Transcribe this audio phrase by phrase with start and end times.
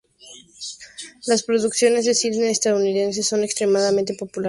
[1.27, 4.39] Las producciones de cine estadounidenses son extremadamente populares en el planeta.